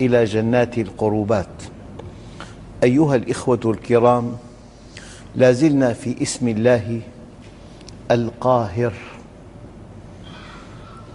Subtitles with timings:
[0.00, 1.62] إلى جنات القربات.
[2.84, 4.32] أيها الإخوة الكرام
[5.36, 7.00] لا زلنا في اسم الله
[8.10, 8.92] القاهر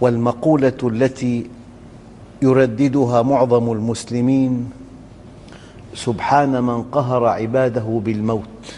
[0.00, 1.50] والمقولة التي
[2.42, 4.70] يرددها معظم المسلمين
[5.94, 8.74] سبحان من قهر عباده بالموت.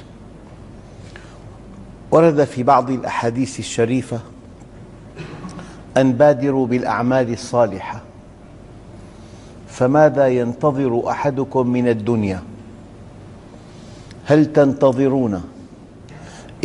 [2.11, 4.21] ورد في بعض الأحاديث الشريفة
[5.97, 7.98] أن بادروا بالأعمال الصالحة.
[9.79, 12.43] فماذا ينتظر أحدكم من الدنيا؟
[14.25, 15.43] هل تنتظرون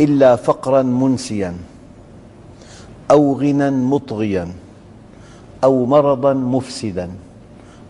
[0.00, 1.54] إلا فقرا منسيا
[3.10, 4.48] أو غنى مطغيا
[5.64, 7.10] أو مرضا مفسدا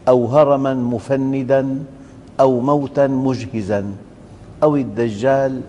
[0.08, 1.84] أو هرما مفندا
[2.40, 3.84] أو موتا مجهزا
[4.62, 5.60] أو الدجال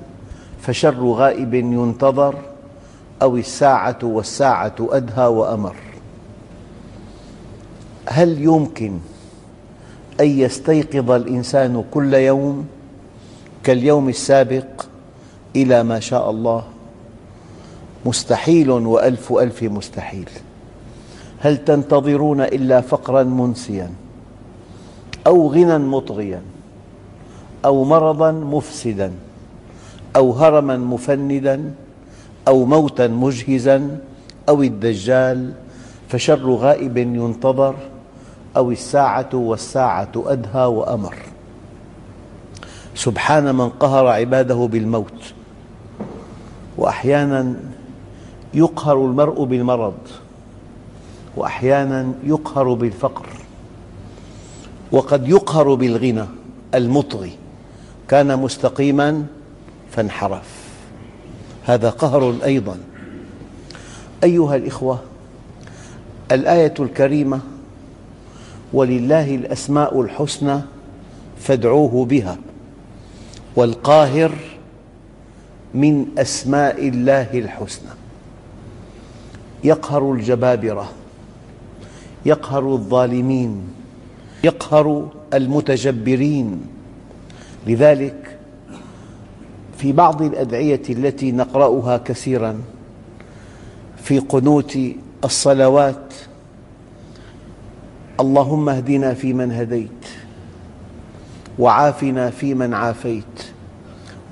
[0.61, 2.35] فشر غائب ينتظر
[3.21, 5.75] أو الساعة والساعة أدهى وأمر؟
[8.07, 9.14] هل يمكن
[10.19, 12.67] أن يستيقظ الإنسان كل يوم
[13.63, 14.85] كاليوم السابق
[15.55, 16.63] إلى ما شاء الله.
[18.05, 20.29] مستحيل وألف ألف مستحيل.
[21.39, 23.91] هل تنتظرون إلا فقرا منسيا
[25.27, 26.41] أو غنى مطغيا
[27.65, 29.11] أو مرضا مفسدا
[30.15, 31.73] أو هرما مفندا
[32.47, 33.97] أو موتا مجهزا
[34.49, 35.53] أو الدجال
[36.09, 37.75] فشر غائب ينتظر
[38.57, 41.15] أو الساعة والساعة أدهى وأمر.
[42.95, 45.33] سبحان من قهر عباده بالموت
[46.77, 47.55] وأحيانا
[48.53, 49.97] يقهر المرء بالمرض
[51.37, 53.25] وأحيانا يقهر بالفقر
[54.91, 56.25] وقد يقهر بالغنى
[56.75, 57.31] المطغي.
[58.07, 59.25] كان مستقيما
[59.91, 60.65] فانحرف.
[61.63, 62.77] هذا قهر أيضا.
[64.23, 64.99] أيها الإخوة
[66.31, 67.39] الآية الكريمة
[68.73, 70.59] ولله الأسماء الحسنى
[71.39, 72.37] فادعوه بها.
[73.55, 74.31] والقاهر
[75.73, 77.89] من أسماء الله الحسنى.
[79.63, 80.89] يقهر الجبابرة
[82.25, 83.67] يقهر الظالمين
[84.43, 86.61] يقهر المتجبرين.
[87.67, 88.37] لذلك
[89.77, 92.61] في بعض الأدعية التي نقرأها كثيراً
[94.03, 94.77] في قنوت
[95.23, 96.13] الصلوات
[98.19, 100.05] اللهم اهدنا فيمن هديت
[101.59, 103.43] وعافنا فيمن عافيت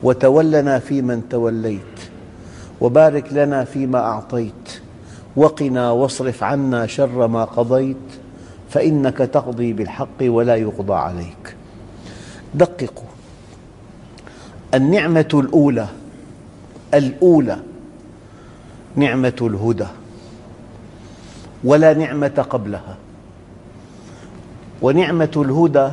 [0.04, 1.80] وتولنا فيمن توليت
[2.82, 4.82] وبارك لنا فيما أعطيت
[5.36, 7.98] وقنا واصرف عنا شر ما قضيت
[8.70, 11.56] فإنك تقضي بالحق ولا يقضى عليك
[12.56, 13.10] دققوا
[14.74, 15.88] النعمة الأولى
[16.94, 17.60] الأولى
[18.96, 19.88] نعمة الهدى
[21.64, 22.98] ولا نعمة قبلها
[24.84, 25.90] ونعمة الهدى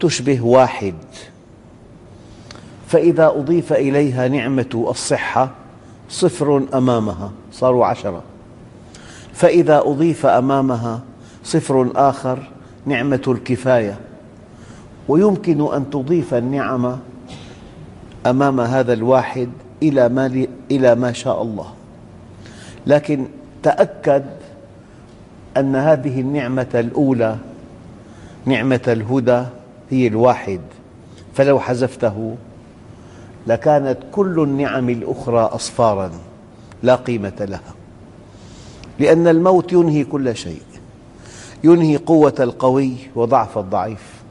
[0.00, 0.94] تشبه واحد.
[2.88, 5.50] فإذا أضيف إليها نعمة الصحة
[6.08, 8.22] صفر أمامها صاروا عشرة.
[9.32, 11.00] فإذا أضيف أمامها
[11.44, 12.38] صفر آخر
[12.86, 13.98] نعمة الكفاية.
[15.08, 16.96] ويمكن أن تضيف النعم
[18.26, 19.48] أمام هذا الواحد
[19.82, 21.66] إلى ما, إلى ما شاء الله.
[22.86, 23.26] لكن
[23.62, 24.24] تأكد
[25.56, 27.36] أن هذه النعمة الأولى
[28.46, 29.44] نعمة الهدى
[29.90, 30.60] هي الواحد.
[31.34, 32.36] فلو حذفته
[33.46, 36.10] لكانت كل النعم الأخرى أصفاراً
[36.82, 37.74] لا قيمة لها.
[38.98, 40.62] لأن الموت ينهي كل شيء.
[41.64, 44.22] ينهي قوة القوي وضعف الضعيف.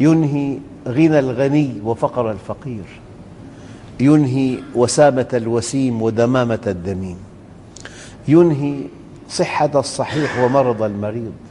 [0.00, 0.58] ينهي
[0.88, 2.84] غنى الغني وفقر الفقير.
[4.00, 7.16] ينهي وسامة الوسيم ودمامة الدميم.
[8.28, 8.76] ينهي
[9.30, 11.45] صحة الصحيح ومرض المريض.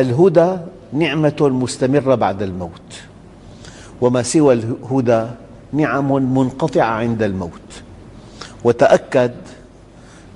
[0.00, 0.56] الهدى
[0.92, 3.02] نعمة مستمرة بعد الموت
[4.00, 5.26] وما سوى الهدى
[5.72, 7.82] نعم منقطعة عند الموت.
[8.64, 9.32] وتأكد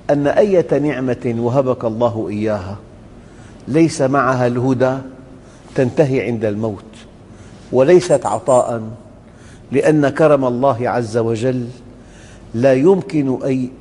[0.09, 2.77] أن أية نعمة وهبك الله إياها
[3.67, 4.97] ليس معها الهدى
[5.75, 6.83] تنتهي عند الموت
[7.71, 8.81] وليست عطاء
[9.71, 11.67] لأن كرم الله عز وجل
[12.53, 13.39] لا يمكن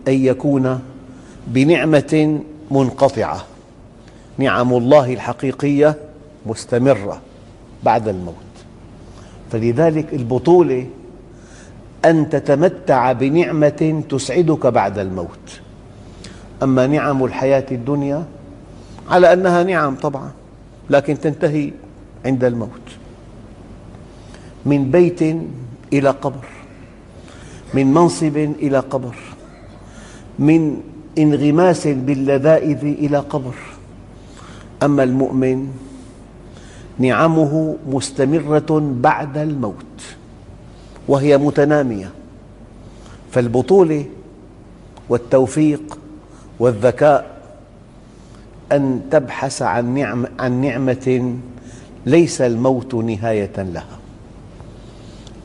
[0.08, 0.80] أن يكون
[1.46, 2.40] بنعمة
[2.70, 3.44] منقطعة.
[4.38, 5.96] نعم الله الحقيقية
[6.46, 7.20] مستمرة
[7.82, 8.34] بعد الموت.
[9.52, 10.86] فلذلك البطولة
[12.04, 15.60] أن تتمتع بنعمة تسعدك بعد الموت.
[16.62, 18.24] أما نعم الحياة الدنيا
[19.10, 20.30] على أنها نعم طبعا
[20.90, 21.70] لكن تنتهي
[22.26, 22.88] عند الموت.
[24.66, 25.22] من بيت
[25.92, 26.44] إلى قبر
[27.74, 29.14] من منصب إلى قبر
[30.38, 30.80] من
[31.18, 33.54] انغماس باللذائذ إلى قبر.
[34.82, 35.68] أما المؤمن
[36.98, 40.02] نعمه مستمرة بعد الموت
[41.08, 42.10] وهي متنامية
[43.30, 44.04] فالبطولة
[45.08, 45.98] والتوفيق
[46.58, 47.32] والذكاء
[48.72, 51.34] أن تبحث عن نعمة, عن نعمة
[52.06, 53.98] ليس الموت نهاية لها.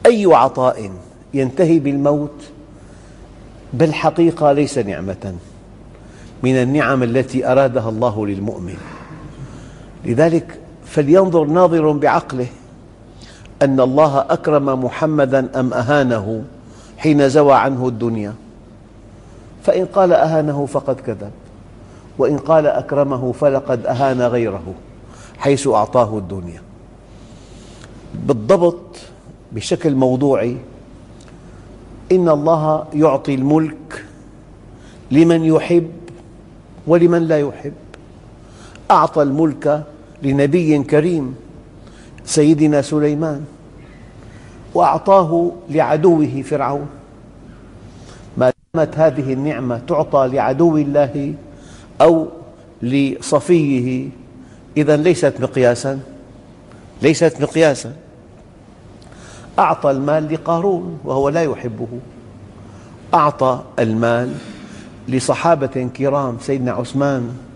[0.06, 0.92] أي عطاء
[1.34, 2.44] ينتهي بالموت؟
[3.74, 5.36] بالحقيقة ليس نعمة
[6.44, 8.78] من النعم التي أرادها الله للمؤمن.
[10.06, 12.48] لذلك فلينظر ناظر بعقله
[13.62, 16.44] أن الله أكرم محمداً أم أهانه
[16.98, 18.34] حين زوى عنه الدنيا.
[19.64, 21.32] فإن قال أهانه فقد كذب
[22.18, 24.74] وإن قال أكرمه فلقد أهان غيره
[25.38, 26.62] حيث أعطاه الدنيا.
[28.26, 28.98] بالضبط
[29.52, 30.58] بشكل موضوعي
[32.12, 34.06] إن الله يعطي الملك
[35.12, 35.92] لمن يحب
[36.88, 37.74] ولمن لا يحب.
[38.92, 39.84] أعطى الملك
[40.24, 41.36] لنبي كريم
[42.26, 43.46] سيدنا سليمان
[44.74, 46.88] وأعطاه لعدوه فرعون.
[48.38, 51.34] ما دامت هذه النعمة تعطى لعدو الله
[52.02, 52.28] أو
[52.82, 54.10] لصفيه
[54.78, 56.00] إذا ليست مقياساً
[57.02, 57.94] ليست مقياساً.
[59.60, 61.88] أعطى المال لقارون وهو لا يحبه.
[63.14, 64.34] أعطى المال
[65.08, 67.47] لصحابة كرام سيدنا عثمان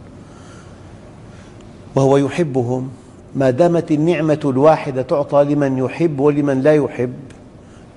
[1.96, 2.90] وهو يحبهم.
[3.36, 7.14] ما دامت النعمة الواحدة تعطى لمن يحب ولمن لا يحب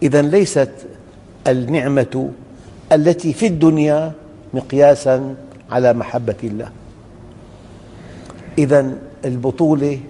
[0.02, 0.70] إذا ليست
[1.46, 2.31] النعمة
[2.93, 4.12] التي في الدنيا
[4.55, 5.35] مقياساً
[5.70, 6.69] على محبة الله.
[8.58, 8.93] إذا
[9.25, 10.00] البطولة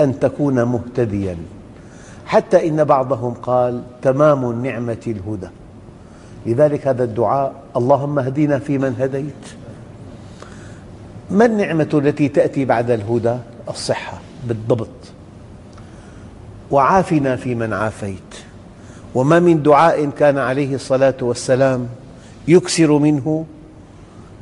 [0.00, 1.36] أن تكون مهتدياً.
[2.26, 5.48] حتى إن بعضهم قال تمام النعمة الهدى.
[6.46, 9.61] لذلك هذا الدعاء اللهم اهدنا فيمن هديت.
[11.32, 13.36] ما النعمة التي تأتي بعد الهدى؟
[13.68, 14.18] الصحة
[14.48, 14.88] بالضبط.
[16.70, 18.34] وعافنا فيمن عافيت.
[19.14, 21.88] وما من دعاء كان عليه الصلاة والسلام
[22.48, 23.44] يكثر منه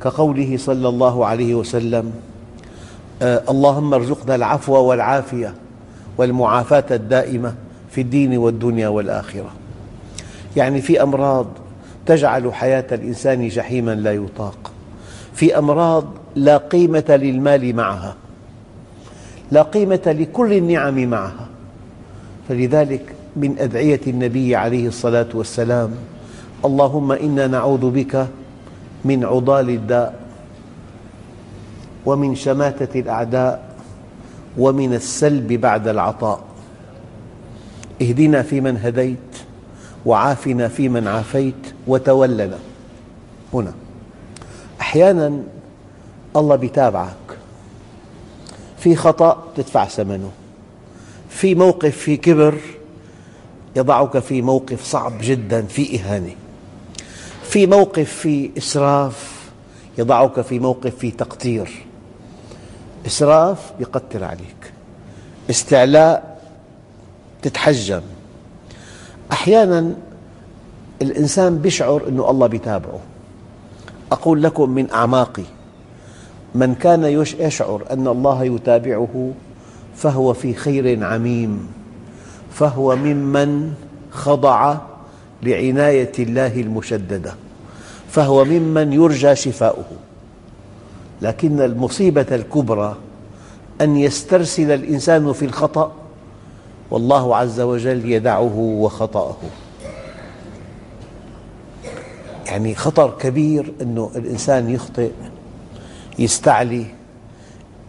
[0.03, 2.13] كقوله صلى الله عليه وسلم
[3.21, 5.53] آه، اللهم ارزقنا العفو والعافية
[6.17, 7.55] والمعافاة الدائمة
[7.91, 9.51] في الدين والدنيا والآخرة.
[10.57, 11.47] يعني في أمراض
[12.05, 14.71] تجعل حياة الإنسان جحيما لا يطاق.
[15.33, 18.15] في أمراض لا قيمة للمال معها.
[19.51, 21.47] لا قيمة لكل النعم معها.
[22.49, 25.91] فلذلك من أدعية النبي عليه الصلاة والسلام
[26.65, 28.27] اللهم إنا نعوذ بك
[29.05, 30.19] من عضال الداء
[32.05, 33.75] ومن شماتة الأعداء
[34.57, 36.41] ومن السلب بعد العطاء.
[38.01, 39.17] اهدنا فيمن هديت
[40.05, 42.57] وعافنا فيمن عافيت وتولنا.
[43.53, 43.73] هنا.
[44.81, 45.43] أحيانا
[46.35, 47.37] الله يتابعك
[48.77, 50.31] في خطأ تدفع ثمنه.
[51.29, 52.57] في موقف في كبر
[53.75, 56.35] يضعك في موقف صعب جدا في إهانة.
[57.43, 59.49] في موقف في إسراف
[59.97, 61.85] يضعك في موقف في تقتير
[63.05, 64.73] إسراف يقتر عليك.
[65.49, 66.41] استعلاء
[67.41, 68.01] تتحجم
[69.31, 69.95] أحيانا
[71.01, 72.99] الإنسان يشعر أن الله يتابعه
[74.11, 75.43] أقول لكم من أعماقي.
[76.55, 77.03] من كان
[77.39, 79.31] يشعر أن الله يتابعه
[79.95, 81.67] فهو في خير عميم
[82.53, 83.73] فهو ممن
[84.11, 84.77] خضع
[85.43, 87.33] لعناية الله المشددة
[88.09, 89.85] فهو ممن يرجى شفاؤه.
[91.21, 92.95] لكن المصيبة الكبرى
[93.81, 95.91] أن يسترسل الإنسان في الخطأ
[96.91, 99.35] والله عز وجل يدعه وخطأه.
[102.45, 105.11] يعني خطر كبير أن الإنسان يخطئ
[106.23, 106.85] يستعلي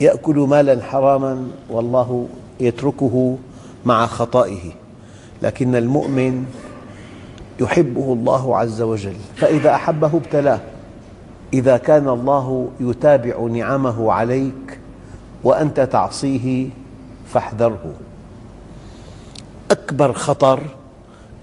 [0.01, 2.27] يأكل مالا حراما والله
[2.61, 3.37] يتركه
[3.85, 4.73] مع خطئه
[5.43, 6.45] لكن المؤمن
[7.61, 10.61] يحبه الله عز وجل فإذا أحبه ابتلاه.
[11.53, 14.79] إذا كان الله يتابع نعمه عليك
[15.45, 16.69] وأنت تعصيه
[17.33, 17.93] فاحذره.
[19.71, 20.61] أكبر خطر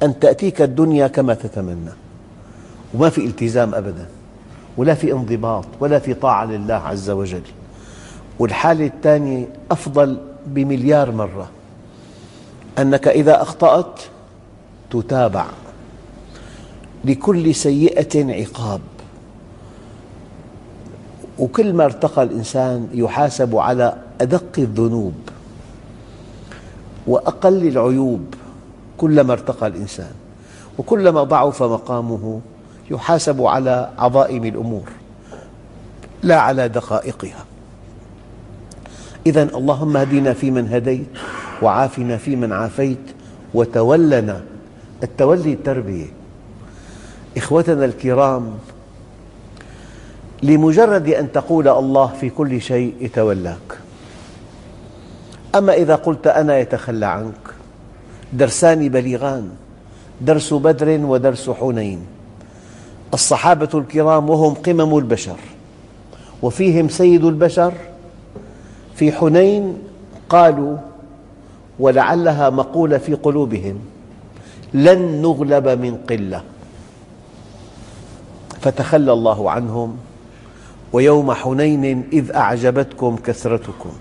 [0.04, 1.92] أن تأتيك الدنيا كما تتمنى
[2.94, 4.06] وما في التزام أبدا.
[4.80, 7.42] ولا في انضباط ولا في طاعة لله عز وجل.
[8.40, 10.18] والحالة الثانية أفضل
[10.48, 11.50] بمليار مرة.
[12.78, 14.00] أنك إذا أخطأت
[14.92, 15.46] تتابع
[17.06, 18.82] لكل سيئة عقاب.
[21.40, 25.14] وكل ما ارتقى الإنسان يحاسب على أدق الذنوب
[27.08, 28.26] وأقل العيوب
[28.98, 30.14] كلما ارتقى الإنسان.
[30.78, 32.42] وكلما ضعف مقامه
[32.92, 34.90] يحاسب على عظائم الأمور
[36.24, 37.46] لا على دقائقها.
[39.26, 41.08] إذا اللهم اهدنا فيمن هديت
[41.62, 43.06] وعافنا فيمن عافيت
[43.54, 44.42] وتولنا.
[45.04, 46.06] التولي التربية
[47.38, 48.58] إخوتنا الكرام
[50.44, 53.80] لمجرد أن تقول الله في كل شيء يتولاك.
[55.56, 57.44] أما إذا قلت أنا يتخلى عنك
[58.34, 59.50] درسان بليغان
[60.22, 62.19] درس بدر ودرس حنين.
[63.20, 65.36] الصحابة الكرام وهم قمم البشر
[66.42, 67.74] وفيهم سيد البشر
[68.96, 69.78] في حنين
[70.30, 70.78] قالوا
[71.80, 73.80] ولعلها مقولة في قلوبهم
[74.74, 76.42] لن نغلب من قلة
[78.62, 79.98] فتخلى الله عنهم
[80.94, 83.92] ويوم حنين إذ أعجبتكم كثرتكم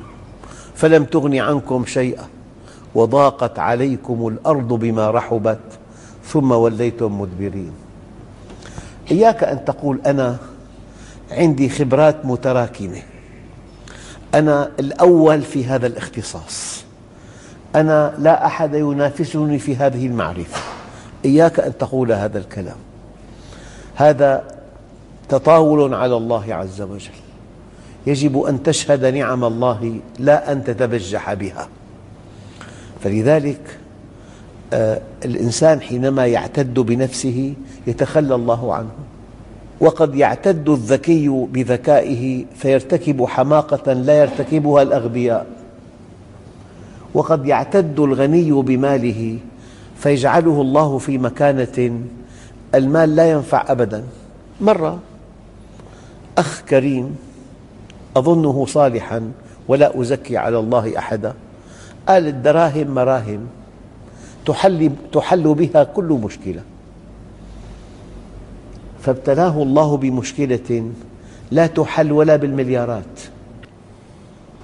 [0.74, 2.26] فلم تغن عنكم شيئا
[2.94, 5.58] وضاقت عليكم الأرض بما رحبت
[6.24, 7.87] ثم وليتم مدبرين
[9.10, 10.36] إياك أن تقول أنا
[11.30, 13.02] عندي خبرات متراكمة.
[14.34, 16.84] أنا الأول في هذا الاختصاص.
[17.74, 20.60] أنا لا أحد ينافسني في هذه المعرفة.
[21.24, 22.76] إياك أن تقول هذا الكلام.
[23.94, 24.44] هذا
[25.28, 27.10] تطاول على الله عز وجل.
[28.06, 31.68] يجب أن تشهد نعم الله لا أن تتبجح بها.
[33.04, 33.78] فلذلك
[35.24, 37.54] الإنسان حينما يعتد بنفسه
[37.86, 38.90] يتخلى الله عنه.
[39.80, 45.46] وقد يعتد الذكي بذكائه فيرتكب حماقة لا يرتكبها الأغبياء.
[47.14, 49.38] وقد يعتد الغني بماله
[49.96, 52.00] فيجعله الله في مكانة
[52.74, 54.04] المال لا ينفع أبدا.
[54.60, 54.98] مرة
[56.38, 57.16] أخ كريم
[58.16, 59.32] أظنه صالحا
[59.68, 61.34] ولا أزكي على الله أحدا.
[62.08, 63.40] قال الدراهم مراهم.
[64.48, 66.62] تحل, تحل بها كل مشكلة.
[69.00, 70.90] فابتلاه الله بمشكلة
[71.50, 73.20] لا تحل ولا بالمليارات.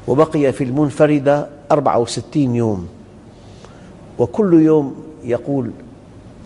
[0.08, 2.88] وبقي في المنفردة 64 يوم.
[4.18, 5.70] وكل يوم يقول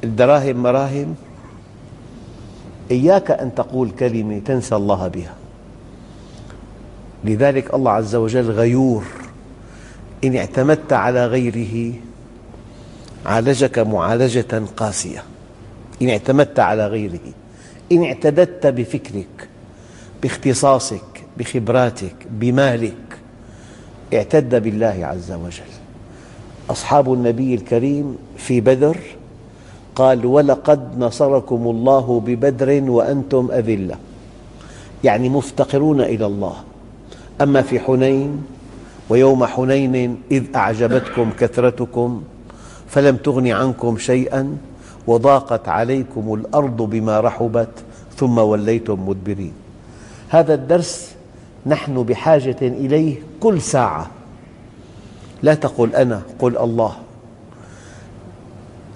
[0.05, 1.15] الدراهم مراهم
[2.91, 5.35] إياك أن تقول كلمة تنسى الله بها.
[7.25, 9.05] لذلك الله عز وجل غيور
[10.25, 11.95] إن اعتمدت على غيره
[13.27, 15.23] عالجك معالجة قاسية.
[16.03, 17.21] إن اعتمدت على غيره
[17.93, 19.49] إن اعتددت بفكرك
[20.23, 23.19] باختصاصك بخبراتك بمالك
[24.15, 25.73] اعتد بالله عز وجل.
[26.71, 28.99] أصحاب النبي الكريم في بدر
[29.95, 33.97] قال ولقد نصركم الله ببدر وأنتم أذلة.
[35.05, 36.57] يعني مفتقرون إلى الله.
[37.41, 38.43] أما في حنين
[39.09, 42.23] ويوم حنين إذ أعجبتكم كثرتكم
[42.89, 44.57] فلم تغن عنكم شيئا
[45.07, 47.69] وضاقت عليكم الأرض بما رحبت
[48.17, 49.53] ثم وليتم مدبرين.
[50.29, 51.15] هذا الدرس
[51.67, 54.11] نحن بحاجة إليه كل ساعة.
[55.43, 56.93] لا تقل أنا قل الله.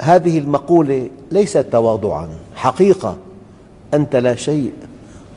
[0.01, 2.29] هذه المقولة ليست تواضعا.
[2.55, 3.17] حقيقة
[3.95, 4.73] أنت لا شيء.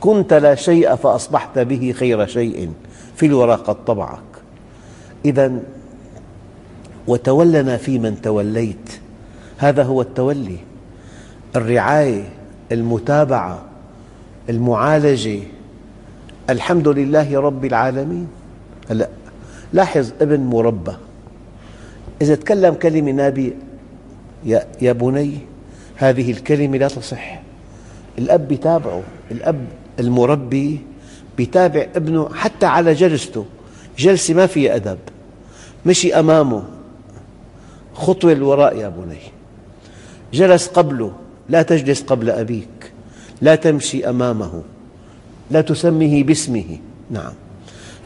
[0.00, 2.70] كنت لا شيء فأصبحت به خير شيء
[3.16, 4.20] في الورى طبعك.
[5.24, 5.52] إذا
[7.08, 9.00] وتولنا فيمن توليت.
[9.58, 10.58] هذا هو التولي.
[11.56, 12.28] الرعاية
[12.72, 13.62] المتابعة
[14.48, 15.40] المعالجة.
[16.50, 18.28] الحمد لله رب العالمين.
[18.90, 19.08] هلا
[19.72, 20.92] لاحظ ابن مربى.
[22.22, 23.52] إذا تكلم كلمة نابية
[24.44, 25.38] يا, يا بني
[25.96, 27.42] هذه الكلمة لا تصح.
[28.18, 29.66] الأب يتابعه الأب
[30.00, 30.80] المربي
[31.38, 33.44] يتابع ابنه حتى على جلسته.
[33.98, 34.98] جلسة ما فيها أدب.
[35.86, 36.75] مشي أمامه.
[37.96, 39.18] خطوة للوراء يا بني.
[40.32, 41.12] جلس قبله
[41.48, 42.92] لا تجلس قبل أبيك.
[43.40, 44.62] لا تمشي أمامه.
[45.50, 46.78] لا تسميه باسمه.
[47.10, 47.32] نعم.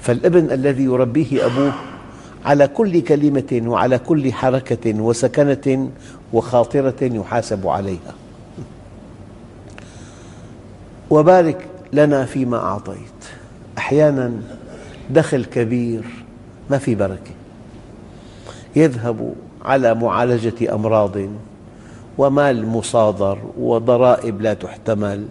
[0.01, 1.73] فالابن الذي يربيه أبوه
[2.45, 5.91] على كل كلمة وعلى كل حركة وسكنة
[6.33, 8.15] وخاطرة يحاسب عليها.
[11.11, 13.21] وبارك لنا فيما أعطيت.
[13.79, 14.33] أحيانا
[15.11, 16.05] دخل كبير
[16.71, 17.31] ما في بركة.
[18.77, 21.17] يذهب على معالجة أمراض
[22.19, 25.27] ومال مصادر وضرائب لا تحتمل.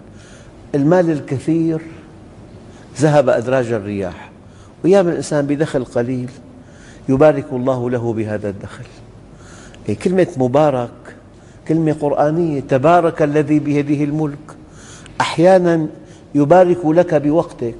[0.76, 1.82] المال الكثير
[2.98, 4.30] ذهب أدراج الرياح
[4.84, 6.30] وأيام الإنسان بدخل قليل
[7.10, 8.86] يبارك الله له بهذا الدخل.
[9.90, 10.90] إيه، كلمة مبارك
[11.68, 14.56] كلمة قرآنية تبارك الذي بيده الملك.
[15.22, 15.88] أحيانا
[16.36, 17.76] يبارك لك بوقتك.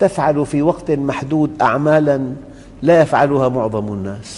[0.00, 2.32] تفعل في وقت محدود أعمالا
[2.82, 4.35] لا يفعلها معظم الناس.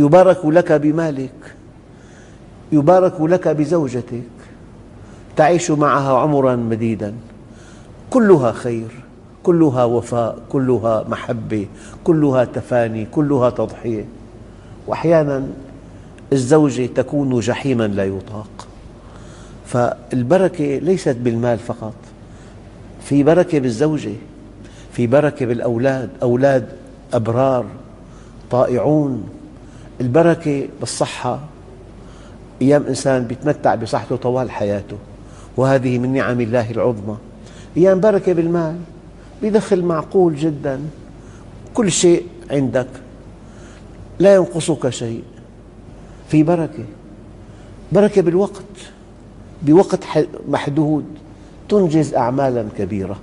[0.00, 1.54] يبارك لك بمالك
[2.72, 4.22] يبارك لك بزوجتك
[5.36, 7.14] تعيش معها عمرا مديدا.
[8.10, 8.88] كلها خير
[9.42, 11.66] كلها وفاء كلها محبة
[12.04, 14.04] كلها تفاني كلها تضحية.
[14.86, 15.46] وأحيانا
[16.32, 18.66] الزوجة تكون جحيما لا يطاق.
[19.66, 21.94] فالبركة ليست بالمال فقط
[23.04, 24.14] في بركة بالزوجة
[24.92, 26.68] في بركة بالأولاد أولاد
[27.12, 27.66] أبرار
[28.50, 29.39] طائعون.
[30.00, 31.40] البركة بالصحة.
[32.62, 34.96] أيام إنسان يتمتع بصحته طوال حياته
[35.56, 37.16] وهذه من نعم الله العظمى.
[37.76, 38.76] أيام بركة بالمال
[39.42, 40.80] بدخل معقول جدا.
[41.74, 42.88] كل شيء عندك
[44.18, 45.22] لا ينقصك شيء.
[46.28, 46.84] في بركة
[47.92, 48.62] بركة بالوقت
[49.62, 50.00] بوقت
[50.48, 51.04] محدود
[51.68, 53.16] تنجز أعمالا كبيرة.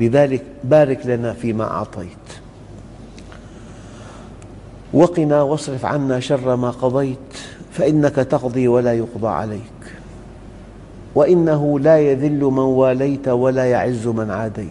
[0.00, 2.26] لذلك بارك لنا فيما أعطيت.
[4.92, 7.18] وقنا واصرف عنا شر ما قضيت
[7.72, 9.60] فإنك تقضي ولا يقضى عليك.
[11.14, 14.68] وإنه لا يذل من واليت ولا يعز من عاديت.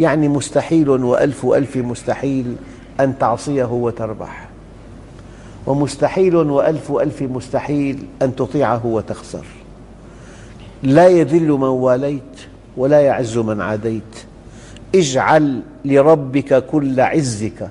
[0.00, 2.56] يعني مستحيل وألف ألف مستحيل
[3.00, 4.48] أن تعصيه وتربح
[5.66, 9.44] ومستحيل وألف ألف مستحيل أن تطيعه وتخسر.
[10.82, 12.22] لا يذل من واليت
[12.76, 14.02] ولا يعز من عاديت.
[14.94, 17.70] اجعل لربك كل عزك.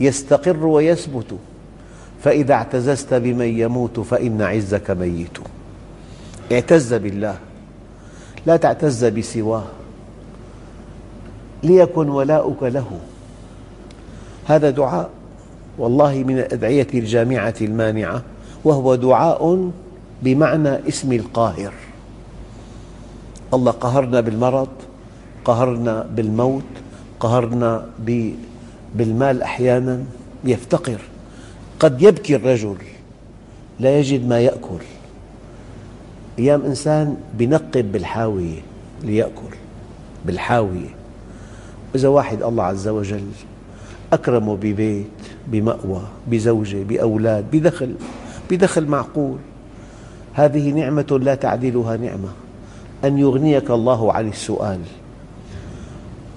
[0.00, 1.34] يستقر ويثبت.
[2.22, 5.38] فإذا اعتززت بمن يموت فإن عزك ميت.
[6.52, 7.36] اعتز بالله.
[8.46, 9.64] لا تعتز بسواه.
[11.62, 12.90] ليكن ولاؤك له.
[14.46, 15.10] هذا دعاء
[15.78, 18.22] والله من الأدعية الجامعة المانعة
[18.64, 19.70] وهو دعاء
[20.22, 21.72] بمعنى اسم القاهر.
[23.54, 24.68] الله قهرنا بالمرض
[25.44, 26.72] قهرنا بالموت
[27.20, 27.86] قهرنا
[28.94, 30.02] بالمال أحيانا
[30.44, 31.00] يفتقر.
[31.80, 32.76] قد يبكي الرجل
[33.80, 34.84] لا يجد ما يأكل.
[36.38, 38.60] أيام إنسان ينقب بالحاوية
[39.02, 39.54] ليأكل
[40.24, 40.94] بالحاوية.
[41.94, 43.26] إذا واحد الله عز وجل
[44.12, 45.06] أكرمه ببيت
[45.46, 47.94] بمأوى بزوجة بأولاد بدخل
[48.50, 49.38] بدخل معقول
[50.34, 52.28] هذه نعمة لا تعدلها نعمة.
[53.04, 54.80] أن يغنيك الله عن السؤال.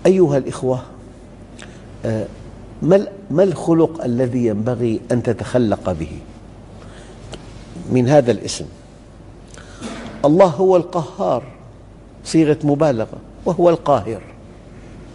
[0.05, 0.81] أيها الإخوة
[2.05, 2.25] آه،
[2.81, 6.19] ما الخلق الذي ينبغي أن تتخلق به؟
[7.91, 8.65] من هذا الاسم.
[10.25, 11.43] الله هو القهار
[12.25, 14.21] صيغة مبالغة وهو القاهر.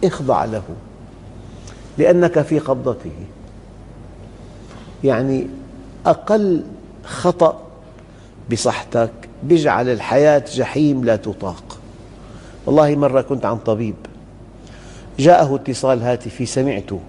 [0.03, 0.63] اخضع له
[1.97, 3.11] لأنك في قبضته.
[5.03, 5.47] يعني
[6.05, 6.63] أقل
[7.03, 7.61] خطأ
[8.51, 9.11] بصحتك
[9.49, 11.77] يجعل الحياة جحيم لا تطاق.
[12.65, 13.95] والله مرة كنت عند طبيب
[15.19, 16.99] جاءه اتصال هاتفي سمعته.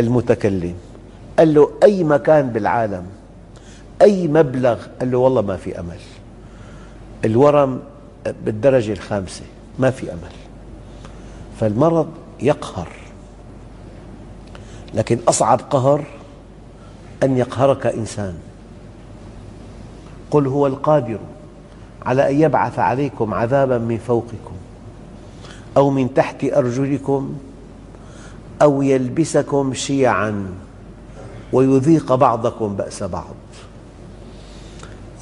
[0.00, 0.74] المتكلم.
[1.38, 3.06] قال له أي مكان بالعالم
[4.02, 5.98] أي مبلغ؟ قال له والله ما في أمل.
[7.24, 7.80] الورم
[8.44, 9.42] بالدرجة الخامسة
[9.78, 10.32] ما في أمل.
[11.60, 12.08] فالمرض
[12.42, 12.88] يقهر.
[14.94, 16.04] لكن أصعب قهر
[17.22, 18.34] أن يقهرك إنسان.
[20.30, 21.18] قل هو القادر
[22.02, 24.56] على أن يبعث عليكم عذابا من فوقكم
[25.76, 27.34] أو من تحت أرجلكم
[28.62, 30.46] أو يلبسكم شيعا
[31.52, 33.34] ويذيق بعضكم بأس بعض.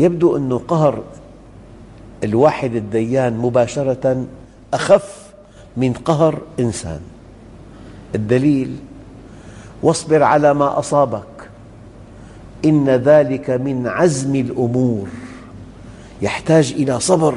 [0.01, 1.03] يبدو أن قهر
[2.25, 4.27] الواحد الديان مباشرة
[4.75, 5.33] أخف
[5.77, 7.01] من قهر إنسان.
[8.15, 8.77] الدليل
[9.83, 11.51] واصبر على ما أصابك.
[12.65, 15.09] إن ذلك من عزم الأمور.
[16.23, 17.35] يحتاج إلى صبر.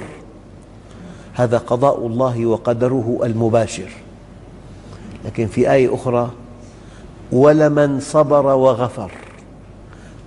[1.34, 3.90] هذا قضاء الله وقدره المباشر.
[5.26, 6.32] لكن في آية أخرى
[7.32, 9.12] ولمن صبر وغفر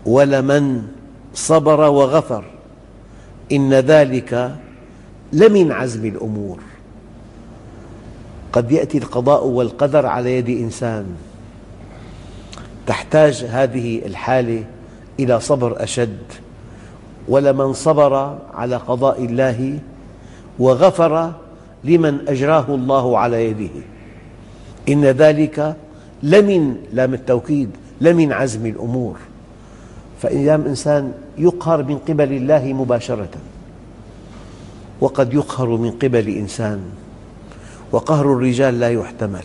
[0.07, 0.83] ولمن
[1.35, 2.44] صبر وغفر
[3.52, 4.54] إن ذلك
[5.33, 6.59] لمن عزم الأمور.
[8.52, 11.07] قد يأتي القضاء والقدر على يد إنسان.
[12.87, 14.64] تحتاج هذه الحالة
[15.20, 16.18] إلى صبر أشد.
[17.28, 19.78] ولمن صبر على قضاء الله
[20.59, 21.33] وغفر
[21.85, 23.93] لمن أجراه الله على يده.
[24.88, 25.77] إن ذلك
[26.23, 27.70] لمن لام التوكيد
[28.01, 29.16] لمن عزم الأمور.
[30.23, 33.29] فأيام إنسان يقهر من قبل الله مباشرة
[35.01, 36.81] وقد يقهر من قبل إنسان
[37.92, 39.44] وقهر الرجال لا يحتمل.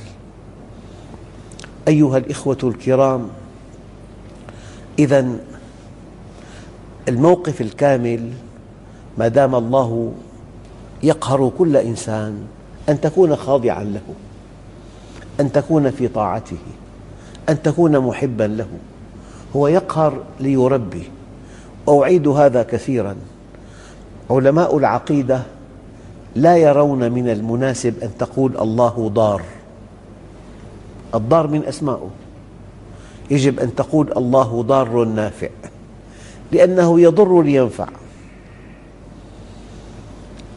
[1.88, 3.28] أيها الإخوة الكرام
[5.00, 5.28] إذا
[7.08, 8.30] الموقف الكامل
[9.18, 10.14] ما دام الله
[11.04, 12.38] يقهر كل إنسان
[12.90, 14.29] أن تكون خاضعاً له.
[15.40, 16.58] أن تكون في طاعته
[17.50, 18.68] أن تكون محباً له.
[19.56, 21.04] هو يقهر ليربي.
[21.86, 23.16] وأعيد هذا كثيراً.
[24.30, 25.42] علماء العقيدة
[26.36, 29.42] لا يرون من المناسب أن تقول الله ضار.
[31.16, 32.10] الضار من أسمائه
[33.32, 35.50] يجب أن تقول الله ضار نافع
[36.52, 37.88] لأنه يضر لينفع.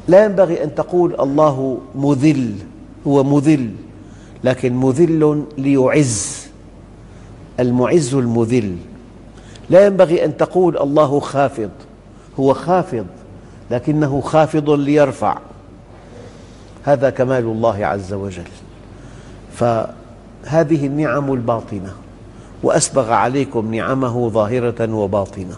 [0.09, 2.55] لا ينبغي أن تقول الله مذل
[3.07, 3.71] هو مذل.
[4.45, 6.47] لكن مذل ليعز.
[7.61, 8.77] المعز المذل.
[9.71, 11.71] لا ينبغي أن تقول الله خافض.
[12.41, 13.07] هو خافض
[13.71, 15.39] لكنه خافض ليرفع.
[16.85, 18.51] هذا كمال الله عز وجل.
[19.55, 21.95] فهذه النعم الباطنة.
[22.63, 25.57] وأسبغ عليكم نعمه ظاهرة وباطنة.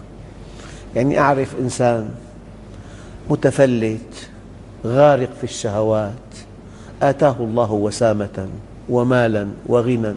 [0.95, 2.09] يعني أعرف إنسان
[3.29, 4.29] متفلت
[4.85, 6.11] غارق في الشهوات
[7.01, 8.47] آتاه الله وسامة.
[8.89, 10.13] ومالا وغنى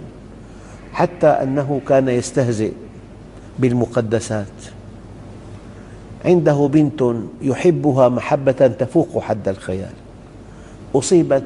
[0.92, 2.72] حتى أنه كان يستهزئ
[3.58, 4.46] بالمقدسات.
[6.24, 7.04] عنده بنت
[7.42, 9.92] يحبها محبة تفوق حد الخيال.
[10.94, 11.44] أصيبت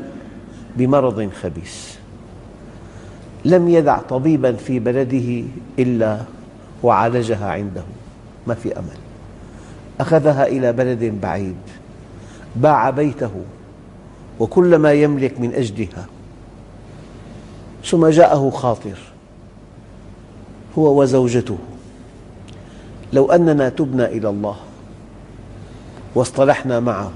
[0.76, 1.96] بمرض خبيث.
[3.44, 5.44] لم يدع طبيبا في بلده
[5.78, 6.18] إلا
[6.82, 7.82] وعالجها عنده.
[8.46, 8.98] ما في أمل.
[10.00, 11.56] أخذها إلى بلد بعيد.
[12.56, 13.30] باع بيته.
[14.40, 16.06] وكل ما يملك من أجلها.
[17.84, 18.98] ثم جاءه خاطر
[20.78, 21.58] هو وزوجته.
[23.12, 24.56] لو أننا تبنا إلى الله
[26.14, 27.12] واصطلحنا معه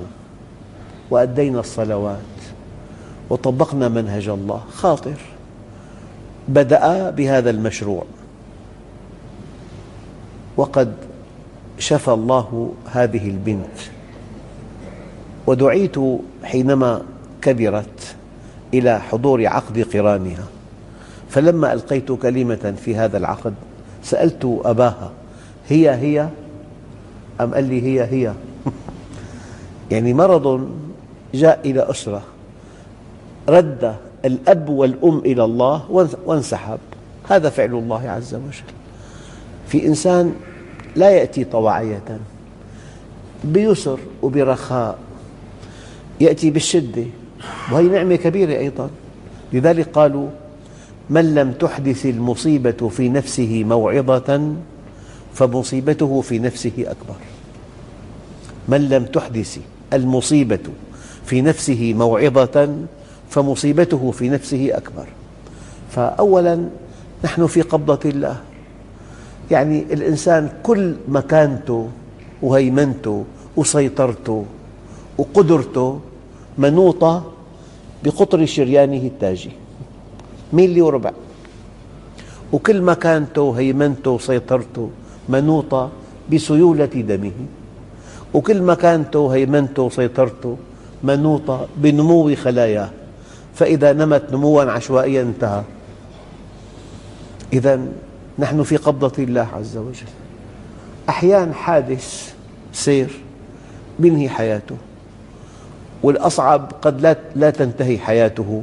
[1.11, 2.17] وأدينا الصلوات
[3.31, 5.15] وطبقنا منهج الله خاطر
[6.49, 8.05] بدأ بهذا المشروع.
[10.57, 10.95] وقد
[11.79, 13.79] شفى الله هذه البنت.
[15.47, 15.97] ودعيت
[16.45, 17.03] حينما
[17.43, 18.17] كبرت
[18.75, 20.45] إلى حضور عقد قرانها.
[21.31, 23.55] فلما ألقيت كلمة في هذا العقد
[24.03, 25.11] سألت أباها
[25.69, 26.29] هي هي
[27.41, 28.33] أم قال لي هي هي؟
[29.93, 30.69] يعني مرض
[31.35, 32.23] جاء إلى أسرة
[33.49, 36.79] رد الأب والأم إلى الله وانسحب.
[37.29, 38.73] هذا فعل الله عز وجل.
[39.69, 40.35] في إنسان
[40.97, 42.19] لا يأتي طواعية
[43.45, 44.99] بيسر وبرخاء
[46.21, 47.05] يأتي بالشدة
[47.73, 48.91] وهي نعمة كبيرة أيضا.
[49.53, 50.29] لذلك قالوا
[51.11, 54.53] من لم تحدث المصيبة في نفسه موعظة
[55.35, 57.17] فمصيبته في نفسه أكبر.
[58.69, 59.59] من لم تحدث
[59.93, 60.67] المصيبة
[61.25, 62.75] في نفسه موعظة
[63.31, 65.07] فمصيبته في نفسه أكبر.
[65.91, 66.69] فأولا
[67.25, 68.41] نحن في قبضة الله.
[69.51, 71.89] يعني الإنسان كل مكانته
[72.43, 73.25] وهيمنته
[73.57, 74.45] وسيطرته
[75.19, 76.01] وقدرته
[76.59, 77.33] منوطة
[78.05, 79.51] بقطر شريانه التاجي.
[80.53, 81.11] ميلي وربع.
[82.53, 84.91] وكل مكانته وهيمنته وسيطرته
[85.29, 85.91] منوطة
[86.33, 87.33] بسيولة دمه.
[88.35, 90.57] وكل مكانته وهيمنته وسيطرته
[91.03, 92.91] منوطة بنمو خلاياه
[93.55, 95.63] فإذا نمت نموا عشوائيا انتهى.
[97.53, 97.81] إذا
[98.39, 100.13] نحن في قبضة الله عز وجل.
[101.09, 102.35] أحيانا حادث
[102.73, 103.11] سير
[104.01, 104.77] ينهي حياته.
[106.03, 108.63] والأصعب قد لا لا تنتهي حياته.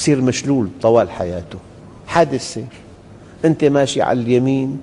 [0.00, 1.58] يصير مشلول طوال حياته.
[2.06, 2.64] حادث سير
[3.44, 4.80] أنت ماشي على اليمين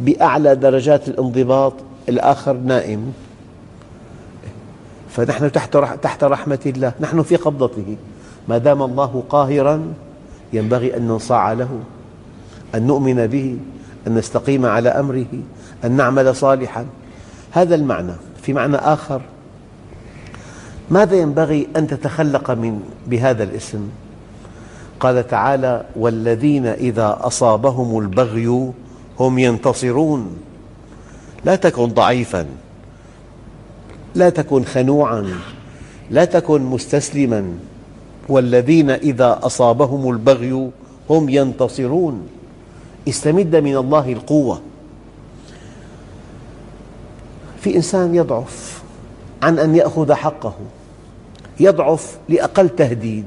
[0.00, 1.72] بأعلى درجات الانضباط
[2.08, 3.12] الآخر نائم.
[5.10, 6.92] فنحن تحت تحت رحمة الله.
[7.00, 7.96] نحن في قبضته.
[8.48, 9.92] ما دام الله قاهراً
[10.52, 11.80] ينبغي أن ننصاع له
[12.74, 13.58] أن نؤمن به
[14.06, 15.32] أن نستقيم على أمره
[15.84, 16.86] أن نعمل صالحاً.
[17.50, 18.12] هذا المعنى.
[18.42, 19.20] في معنى آخر.
[20.90, 23.88] ماذا ينبغي أن تتخلق من بهذا الاسم؟
[25.00, 28.72] قال تعالى والذين إذا أصابهم البغي
[29.20, 30.36] هم ينتصرون.
[31.44, 32.46] لا تكن ضعيفاً
[34.14, 35.26] لا تكن خنوعاً
[36.10, 37.44] لا تكن مستسلماً.
[38.28, 40.70] والذين إذا أصابهم البغي
[41.10, 42.28] هم ينتصرون.
[43.08, 44.60] استمد من الله القوة.
[47.60, 48.82] في إنسان يضعف
[49.42, 50.54] عن أن يأخذ حقه
[51.60, 53.26] يضعف لأقل تهديد.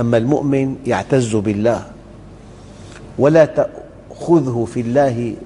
[0.00, 1.86] أما المؤمن يعتز بالله
[3.18, 5.36] ولا تأخذه في الله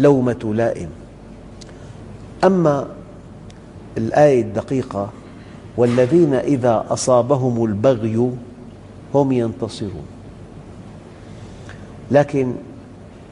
[0.00, 0.88] لومة لائم.
[2.44, 2.88] أما
[3.98, 5.10] الآية الدقيقة
[5.76, 8.30] والذين إذا أصابهم البغي
[9.14, 10.06] هم ينتصرون.
[12.10, 12.54] لكن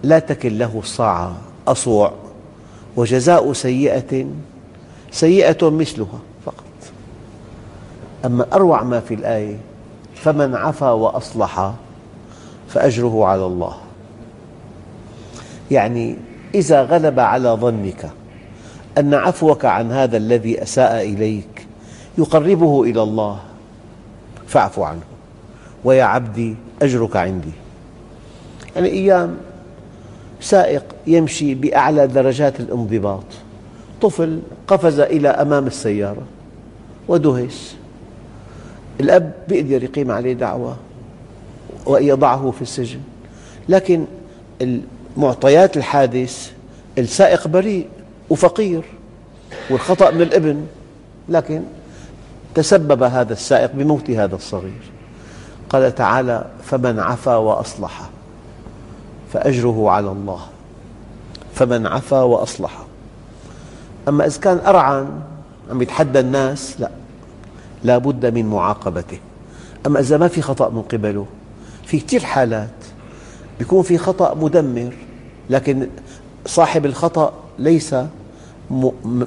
[0.03, 1.37] لا تكن له الصاعة
[1.69, 2.13] أصوع
[2.97, 4.27] وجزاء سيئة
[5.11, 6.65] سيئة مثلها فقط.
[8.25, 9.57] أما أروع ما في الآية
[10.21, 11.73] فمن عفا وأصلح
[12.69, 13.77] فأجره على الله.
[15.71, 16.17] يعني
[16.55, 18.11] إذا غلب على ظنك
[18.99, 21.67] أن عفوك عن هذا الذي أساء إليك
[22.19, 23.39] يقربه إلى الله
[24.47, 25.03] فاعف عنه.
[25.85, 27.53] ويا عبدي أجرك عندي.
[28.77, 29.37] يعني أيام
[30.41, 33.25] سائق يمشي بأعلى درجات الانضباط.
[34.03, 36.23] طفل قفز إلى أمام السيارة
[37.09, 37.77] ودهس
[39.01, 40.77] الأب يقدر يقيم عليه دعوة
[41.87, 43.01] ويضعه في السجن.
[43.69, 44.05] لكن
[45.17, 46.53] معطيات الحادث
[46.99, 47.89] السائق بريء
[48.31, 48.83] وفقير
[49.71, 50.67] والخطأ من الابن
[51.29, 51.63] لكن
[52.55, 54.91] تسبب هذا السائق بموت هذا الصغير.
[55.71, 58.11] قال تعالى فمن عفا وأصلح
[59.33, 60.41] فأجره على الله.
[61.55, 62.85] فمن عفا وأصلح.
[64.09, 65.09] أما إذا كان أرعن
[65.71, 66.91] عم يتحدى الناس لا.
[67.85, 69.19] لا بد من معاقبته.
[69.87, 71.27] أما إذا ما في خطأ من قبله
[71.87, 72.71] في كثير حالات
[73.61, 74.93] يكون في خطأ مدمر
[75.51, 75.89] لكن
[76.47, 77.95] صاحب الخطأ ليس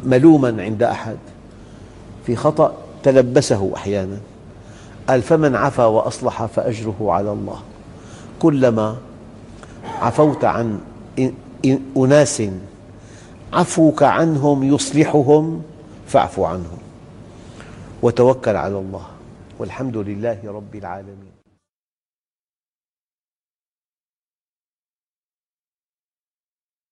[0.06, 1.18] ملوما عند أحد.
[2.26, 4.18] في خطأ تلبسه أحيانا
[5.10, 7.60] قال فمن عفا وأصلح فأجره على الله.
[8.40, 8.96] كلما
[10.02, 10.80] عفوت عن
[11.98, 12.44] أناس
[13.54, 15.62] عفوك عنهم يصلحهم
[16.08, 16.83] فاعف عنهم.
[18.04, 19.06] وتوكل على الله
[19.60, 21.33] والحمد لله رب العالمين.